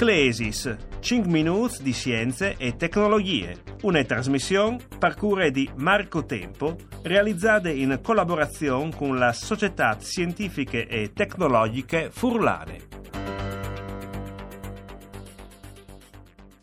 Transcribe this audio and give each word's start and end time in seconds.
Sclesis, 0.00 0.76
5 1.00 1.30
minuti 1.30 1.82
di 1.82 1.92
scienze 1.92 2.56
e 2.56 2.74
tecnologie, 2.74 3.60
una 3.82 4.02
trasmissione 4.02 4.78
per 4.98 5.14
cura 5.14 5.50
di 5.50 5.68
Marco 5.74 6.24
Tempo, 6.24 6.74
realizzata 7.02 7.68
in 7.68 7.98
collaborazione 8.02 8.96
con 8.96 9.18
la 9.18 9.34
Società 9.34 9.98
Scientifiche 10.00 10.86
e 10.86 11.12
Tecnologiche 11.12 12.08
Furlane. 12.10 12.78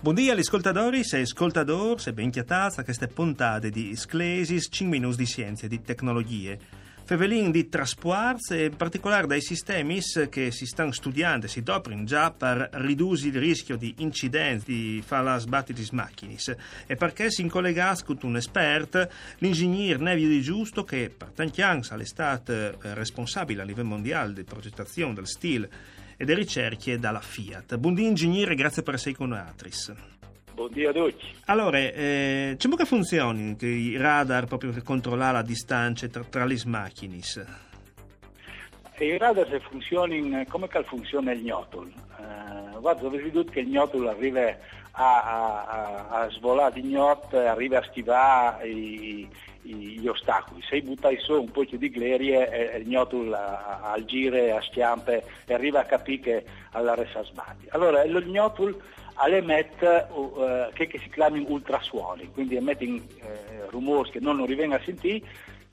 Buongiorno 0.00 0.30
agli 0.30 0.38
ascoltatori 0.38 1.00
e 1.00 1.20
ascoltatori, 1.20 1.98
se 1.98 2.12
ben 2.12 2.30
chiatazza 2.30 2.84
queste 2.84 3.08
puntate 3.08 3.70
di 3.70 3.96
Sclesis, 3.96 4.68
5 4.70 4.96
minuti 4.96 5.16
di 5.16 5.26
scienze 5.26 5.66
e 5.66 5.68
di 5.68 5.80
tecnologie. 5.82 6.83
Fevelin 7.06 7.50
di 7.50 7.68
trasports 7.68 8.52
e 8.52 8.64
in 8.64 8.76
particolare 8.76 9.26
dai 9.26 9.42
sistemi 9.42 10.00
che 10.30 10.50
si 10.50 10.64
stanno 10.64 10.90
studiando 10.90 11.44
e 11.44 11.48
si 11.50 11.62
doprono 11.62 12.04
già 12.04 12.30
per 12.30 12.70
ridurre 12.72 13.28
il 13.28 13.38
rischio 13.38 13.76
di 13.76 13.94
incidenti 13.98 14.72
di 14.72 15.02
fare 15.04 15.38
sbatti 15.38 15.74
di 15.74 15.86
macchine 15.92 16.36
e 16.86 16.96
perché 16.96 17.30
si 17.30 17.42
incollega 17.42 17.94
con 18.04 18.16
un 18.22 18.36
esperto, 18.36 19.06
l'ingegnere 19.38 19.98
Nevio 19.98 20.28
Di 20.28 20.40
Giusto 20.40 20.84
che 20.84 21.12
per 21.14 21.28
tanti 21.28 21.60
anni 21.60 21.82
è 21.82 22.04
stato 22.04 22.52
eh, 22.52 22.94
responsabile 22.94 23.60
a 23.60 23.64
livello 23.64 23.88
mondiale 23.88 24.32
di 24.32 24.44
progettazione 24.44 25.12
del 25.12 25.26
stile 25.26 25.68
e 26.16 26.24
delle 26.24 26.40
ricerche 26.40 26.98
dalla 26.98 27.20
Fiat. 27.20 27.76
Buondì 27.76 28.06
ingegnere, 28.06 28.54
grazie 28.54 28.82
per 28.82 28.94
essere 28.94 29.14
con 29.14 29.28
noi. 29.28 29.42
Buongiorno 30.54 30.88
a 30.88 30.92
tutti. 30.92 31.34
Allora, 31.46 31.78
eh, 31.78 32.54
c'è 32.56 32.68
che 32.68 32.84
funzioni 32.84 33.56
i 33.60 33.96
radar 33.96 34.46
proprio 34.46 34.70
per 34.70 34.84
controllare 34.84 35.32
la 35.32 35.42
distanza 35.42 36.06
tra, 36.06 36.22
tra 36.22 36.44
le 36.44 36.56
macchine? 36.66 37.18
I 38.98 39.18
radar 39.18 39.48
se 39.48 39.58
funzionano 39.58 40.44
come 40.48 40.68
funziona 40.84 41.32
il 41.32 41.42
Gnotul. 41.42 41.88
Eh, 41.88 42.78
guarda, 42.78 43.08
avete 43.08 43.32
detto 43.32 43.50
che 43.50 43.60
il 43.60 43.68
Gnotul 43.68 44.06
arriva 44.06 44.56
a, 44.92 45.22
a, 45.22 46.08
a, 46.08 46.30
svolare 46.30 46.80
di 46.80 46.88
gnot, 46.88 47.34
arriva 47.34 47.78
a 47.78 47.82
schivare 47.82 48.68
i, 48.68 49.28
gli 49.62 50.06
ostacoli. 50.06 50.62
Se 50.62 50.80
buttai 50.82 51.18
su 51.18 51.32
un 51.32 51.50
po' 51.50 51.64
di 51.64 51.90
glerie, 51.90 52.76
il 52.78 52.86
Gnotul 52.86 53.34
al 53.34 54.04
gire, 54.04 54.52
a 54.52 54.62
schiampe 54.62 55.24
e 55.46 55.52
arriva 55.52 55.80
a 55.80 55.84
capire 55.84 56.20
che 56.20 56.44
alla 56.70 56.94
resa 56.94 57.24
sbatti. 57.24 57.66
Allora, 57.70 58.04
lo 58.06 58.20
Gnotul 58.20 58.80
emette 59.22 60.06
uh, 60.10 60.70
che, 60.72 60.86
che, 60.86 60.98
si 60.98 61.08
chiamano 61.08 61.44
ultrasuoni, 61.48 62.30
quindi 62.32 62.56
emette 62.56 62.84
uh, 62.84 63.00
rumori 63.70 64.10
che 64.10 64.20
non 64.20 64.44
rivengono 64.44 64.80
a 64.80 64.84
sentire, 64.84 65.20
che 65.20 65.26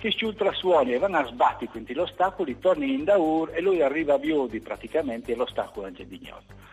questi 0.10 0.26
ultrasuoni 0.26 0.98
vanno 0.98 1.18
a 1.18 1.26
sbattere 1.26 1.70
quindi 1.70 1.94
l'ostacolo, 1.94 2.52
tornano 2.60 2.92
in 2.92 3.04
daur 3.04 3.52
e 3.54 3.62
lui 3.62 3.82
arriva 3.82 4.16
a 4.16 4.20
biodi 4.20 4.60
praticamente 4.60 5.32
e 5.32 5.36
l'ostacolo 5.36 5.88
è 5.88 5.92
di 5.92 6.20
gnoto. 6.22 6.70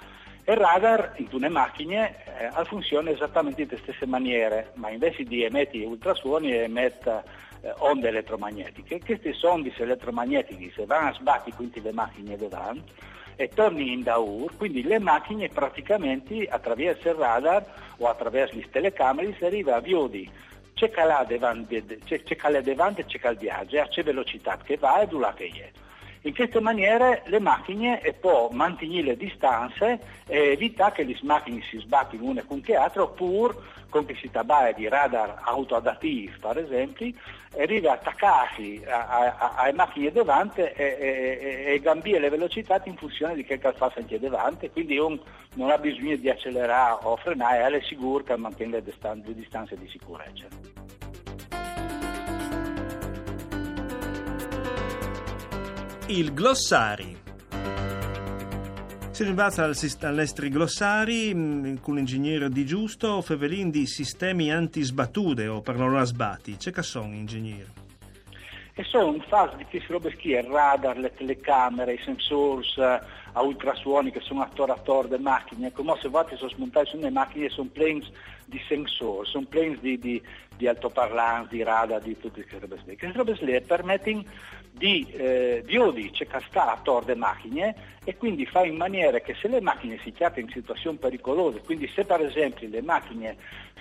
Il 0.47 0.57
radar 0.57 1.13
in 1.17 1.29
le 1.31 1.49
macchine 1.51 2.25
eh, 2.25 2.65
funziona 2.65 3.11
esattamente 3.11 3.63
in 3.63 3.69
le 3.69 3.77
stesse 3.83 4.07
maniere, 4.07 4.73
ma 4.77 4.89
invece 4.89 5.25
di 5.25 5.43
emettere 5.43 5.85
ultrasuoni 5.85 6.53
emette 6.53 7.23
eh, 7.61 7.75
onde 7.81 8.09
elettromagnetiche. 8.09 9.01
Queste 9.05 9.37
onde 9.43 9.75
elettromagnetiche 9.77 10.73
se 10.75 10.87
vanno 10.87 11.11
a 11.11 11.13
sbattere 11.13 11.55
quindi 11.55 11.83
le 11.83 11.93
macchine 11.93 12.39
davanti, 12.39 12.93
e 13.41 13.49
torni 13.55 13.93
in 13.93 14.03
Daur, 14.03 14.57
quindi 14.57 14.83
le 14.83 14.99
macchine 14.99 15.49
praticamente 15.49 16.49
attraverso 16.49 17.09
il 17.09 17.15
radar 17.15 17.65
o 17.99 18.09
attraverso 18.09 18.57
le 18.57 18.69
telecamere 18.69 19.33
si 19.39 19.45
arriva 19.45 19.77
a 19.77 19.81
Viodi 19.81 20.29
c'è 20.75 20.91
calà 20.91 21.25
davanti, 21.25 21.85
c'è, 22.05 22.23
c'è 22.23 22.37
calà 22.37 22.61
davanti 22.61 23.01
e 23.01 23.05
c'è 23.05 23.19
cal 23.19 23.37
viaggio, 23.37 23.85
c'è 23.89 24.03
velocità 24.03 24.57
che 24.63 24.77
va 24.77 25.01
e 25.01 25.07
dura 25.07 25.33
che 25.35 25.47
è. 25.47 25.71
In 26.23 26.35
questa 26.35 26.61
maniera 26.61 27.21
le 27.27 27.39
macchine 27.39 28.01
possono 28.21 28.49
mantenere 28.57 29.03
le 29.03 29.17
distanze 29.17 30.01
e 30.27 30.51
evitare 30.53 30.95
che 30.95 31.05
le 31.05 31.17
macchine 31.23 31.63
si 31.63 31.79
sbattino 31.79 32.25
una 32.25 32.43
con 32.43 32.63
le 32.65 32.77
altre 32.77 33.03
oppure 33.03 33.55
con 33.89 34.07
si 34.21 34.31
tratta 34.31 34.71
di 34.73 34.87
radar 34.87 35.41
autoadativi 35.45 36.31
per 36.39 36.59
esempio 36.59 37.11
arriva 37.57 37.93
a 37.93 37.95
attaccarsi 37.95 38.83
alle 38.87 39.73
macchine 39.73 40.13
davanti 40.13 40.61
e, 40.61 40.75
e, 40.77 41.75
e 41.75 41.81
cambiare 41.81 42.21
le 42.21 42.29
velocità 42.29 42.81
in 42.85 42.97
funzione 42.97 43.35
di 43.35 43.45
che 43.45 43.59
fa 43.59 43.91
anche 43.97 44.19
davanti 44.19 44.71
quindi 44.71 44.99
un, 44.99 45.19
non 45.55 45.71
ha 45.71 45.79
bisogno 45.79 46.17
di 46.17 46.29
accelerare 46.29 46.99
o 47.03 47.17
frenare 47.17 47.77
è 47.77 47.81
sicuro 47.83 48.23
che 48.23 48.37
mantiene 48.37 48.83
le 48.83 49.35
distanze 49.35 49.77
di 49.79 49.89
sicurezza. 49.89 50.78
Il 56.11 56.33
glossari. 56.33 57.15
Si 59.11 59.25
rinvazza 59.25 59.71
all'estri 60.01 60.49
glossari 60.49 61.35
mm, 61.35 61.77
con 61.83 61.97
l'ingegnere 61.97 62.49
di 62.49 62.65
giusto 62.65 63.21
Fevelin 63.21 63.69
di 63.69 63.87
sistemi 63.87 64.51
antisbattute 64.51 65.49
o 65.49 65.61
per 65.61 65.77
non 65.77 66.03
sbatti. 66.07 66.57
C'è 66.57 66.71
che 66.71 66.83
sono 66.83 67.13
ingegneri? 67.13 67.67
E 68.73 68.85
sono 68.85 69.13
in 69.13 69.21
fase 69.21 69.57
di 69.57 69.67
che 69.67 69.81
si 69.81 69.93
robe 69.93 70.11
schie, 70.13 70.41
il 70.41 70.47
radar, 70.47 70.97
le 70.97 71.13
telecamere, 71.13 71.93
i 71.93 72.01
sensors 72.03 72.77
uh, 72.77 72.99
a 73.33 73.43
ultrasuoni 73.43 74.11
che 74.11 74.21
sono 74.21 74.41
attorno 74.41 74.73
a 74.73 74.77
attorno 74.77 75.11
delle 75.11 75.23
macchine. 75.23 75.73
Come 75.73 75.95
se 76.01 76.09
voi 76.09 76.25
sono 76.37 76.49
smontati 76.49 76.89
sulle 76.89 77.11
macchine 77.11 77.51
sono 77.51 77.69
planes 77.71 78.09
di 78.47 78.59
sensori, 78.67 79.29
sono 79.29 79.45
planes 79.47 79.79
di, 79.81 79.99
di, 79.99 80.23
di 80.59 80.67
altoparlanti, 80.67 81.57
di 81.57 81.63
radar, 81.63 82.03
di 82.03 82.19
tutte 82.19 82.43
queste 82.43 82.59
robe 82.59 82.83
lì. 82.85 82.99
Queste 82.99 83.17
robe 83.17 83.61
permettono 83.63 84.25
di 84.73 85.07
eh, 85.13 85.63
diodi 85.65 86.13
attorno 86.53 86.99
alle 86.99 87.15
macchine 87.15 87.75
e 88.05 88.17
quindi 88.17 88.45
fa 88.45 88.65
in 88.65 88.77
maniera 88.77 89.21
che 89.21 89.35
se 89.35 89.49
le 89.49 89.61
macchine 89.61 89.99
si 90.03 90.13
chiamano 90.13 90.41
in 90.41 90.49
situazioni 90.51 90.99
pericolose, 90.99 91.61
quindi 91.61 91.89
se 91.89 92.05
per 92.05 92.21
esempio 92.21 92.69
le 92.69 92.83
macchine 92.83 93.37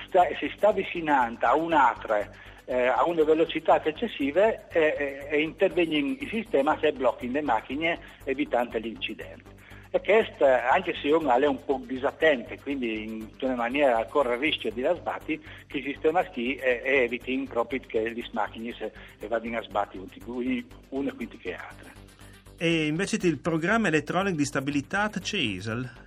sta, 0.08 0.26
si 0.40 0.52
sta 0.56 0.70
avvicinando 0.70 1.46
a 1.46 1.56
un'altra 1.56 2.30
eh, 2.70 2.88
a 2.88 3.06
una 3.06 3.24
velocità 3.24 3.84
eccessive 3.84 4.66
eh, 4.70 5.28
eh, 5.32 5.42
interviene 5.42 6.18
il 6.20 6.28
sistema 6.30 6.78
se 6.80 6.92
blocchi 6.92 7.32
le 7.32 7.42
macchine 7.42 7.98
evitando 8.26 8.78
l'incidente. 8.78 9.56
E 9.90 10.02
questo, 10.02 10.46
anche 10.46 10.94
se 11.02 11.10
uno 11.12 11.34
è 11.34 11.48
un 11.48 11.64
po' 11.64 11.82
disattento, 11.86 12.54
quindi 12.62 13.04
in 13.04 13.28
una 13.40 13.56
maniera 13.56 14.04
corre 14.06 14.36
il 14.36 14.42
rischio 14.42 14.72
di 14.72 14.82
sbatti, 14.96 15.40
che 15.68 15.78
il 15.78 15.84
sistema 15.84 16.24
ski 16.26 16.56
eh, 16.56 16.82
eviti 16.84 17.46
proprio 17.50 17.80
che 17.88 18.10
le 18.10 18.24
macchine 18.32 18.74
vadano 19.28 19.58
a 19.58 19.62
sbatti 19.62 19.98
una 20.90 21.14
quindi 21.14 21.38
che 21.38 21.54
altra. 21.54 21.92
E 22.58 22.88
invece 22.88 23.18
il 23.22 23.38
programma 23.38 23.88
elettronico 23.88 24.36
di 24.36 24.46
stabilità 24.46 25.10
c'è 25.10 25.38
ISEL? 25.38 26.06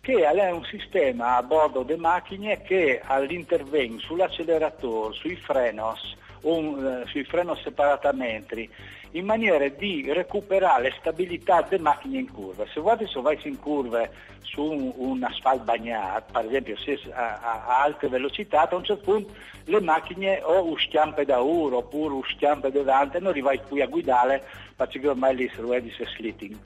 che 0.00 0.22
è 0.22 0.50
un 0.50 0.64
sistema 0.64 1.36
a 1.36 1.42
bordo 1.42 1.82
delle 1.82 2.00
macchine 2.00 2.62
che 2.62 3.00
all'intervento 3.04 4.00
sull'acceleratore, 4.06 5.14
sui 5.14 5.36
frenos, 5.36 6.16
un, 6.42 7.02
eh, 7.02 7.08
sui 7.08 7.24
frenos 7.24 7.60
separatamente, 7.62 8.68
in 9.12 9.24
maniera 9.24 9.66
di 9.68 10.10
recuperare 10.12 10.94
stabilità 10.98 11.62
delle 11.62 11.82
macchine 11.82 12.18
in 12.18 12.32
curva. 12.32 12.64
Se 12.72 12.80
guardi 12.80 13.06
se 13.06 13.20
vai 13.20 13.38
in 13.42 13.58
curve 13.58 14.10
su 14.42 14.62
un, 14.62 14.92
un 14.96 15.22
asfalto 15.22 15.64
bagnato, 15.64 16.32
per 16.32 16.46
esempio 16.46 16.76
se 16.76 16.98
a, 17.12 17.40
a, 17.40 17.64
a, 17.66 17.82
alte 17.82 18.08
velocità, 18.08 18.68
a 18.68 18.74
un 18.74 18.84
certo 18.84 19.02
punto 19.02 19.32
le 19.64 19.80
macchine 19.80 20.40
o 20.42 20.64
uschiampe 20.68 21.24
da 21.24 21.40
uro 21.40 21.78
oppure 21.78 22.14
uschiampe 22.14 22.70
davanti, 22.70 23.18
non 23.18 23.28
arrivai 23.28 23.60
qui 23.68 23.82
a 23.82 23.86
guidare 23.86 24.42
perché 24.74 25.06
ormai 25.06 25.34
lì 25.36 25.50
si 25.54 25.60
vede 25.60 25.90
slitting 25.90 26.56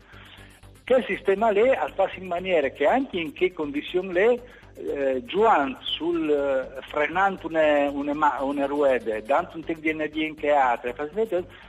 che 0.85 0.97
il 0.97 1.05
sistema 1.07 1.51
lì 1.51 1.67
ha 1.71 1.91
fatto 1.95 2.21
in 2.21 2.27
maniera 2.27 2.69
che 2.69 2.87
anche 2.87 3.19
in 3.19 3.33
che 3.33 3.53
condizioni 3.53 4.13
lì 4.13 4.41
eh, 4.77 5.23
giuando 5.25 5.79
sul 5.83 6.29
eh, 6.29 6.81
frenando 6.89 7.47
una, 7.47 7.91
una, 7.91 8.43
una 8.43 8.67
ruede, 8.67 9.23
dando 9.23 9.51
un 9.55 9.65
tempo 9.65 9.81
di 9.81 9.89
energia 9.91 10.25
in 10.25 10.35
che 10.35 10.51
altre, 10.51 10.95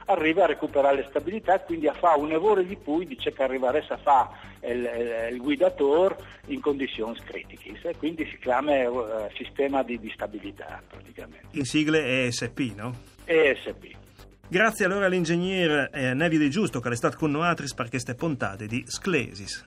arriva 0.05 0.43
a 0.43 0.47
recuperare 0.47 0.97
la 1.01 1.07
stabilità, 1.09 1.59
quindi 1.59 1.87
a 1.87 1.93
fare 1.93 2.19
un 2.19 2.29
lavoro 2.29 2.61
di 2.61 2.77
cui 2.77 3.05
dice 3.05 3.31
che 3.31 3.43
arrivare 3.43 3.85
a 3.87 3.97
fare 3.97 4.29
il, 4.61 4.89
il, 5.31 5.37
guidatore 5.37 6.17
in 6.47 6.59
condizioni 6.61 7.17
critiche, 7.23 7.77
e 7.81 7.95
quindi 7.97 8.25
si 8.25 8.37
chiama 8.39 8.73
eh, 8.73 8.89
sistema 9.35 9.83
di, 9.83 9.99
di 9.99 10.11
stabilità 10.13 10.81
praticamente. 10.87 11.47
In 11.51 11.65
sigle 11.65 12.25
ESP, 12.25 12.73
no? 12.75 12.93
ESP. 13.25 14.03
Grazie 14.47 14.85
allora 14.85 15.07
all'ingegnere 15.07 15.89
eh, 15.91 16.13
Nevi 16.13 16.37
De 16.37 16.49
Giusto 16.49 16.79
che 16.79 16.89
è 16.89 16.95
stato 16.95 17.17
con 17.17 17.31
noi 17.31 17.53
per 17.75 17.89
queste 17.89 18.13
puntate 18.13 18.67
di 18.67 18.83
Sclesis. 18.87 19.65